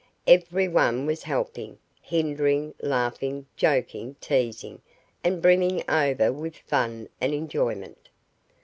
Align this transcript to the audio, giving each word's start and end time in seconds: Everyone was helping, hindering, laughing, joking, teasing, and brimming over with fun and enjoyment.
Everyone 0.25 1.05
was 1.05 1.21
helping, 1.21 1.77
hindering, 2.01 2.73
laughing, 2.81 3.45
joking, 3.55 4.15
teasing, 4.19 4.81
and 5.23 5.43
brimming 5.43 5.87
over 5.87 6.33
with 6.33 6.57
fun 6.57 7.07
and 7.21 7.35
enjoyment. 7.35 8.09